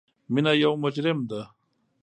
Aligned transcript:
مینه 0.33 0.51
یو 0.63 0.73
مجرم 0.83 1.19
ده 1.29 1.41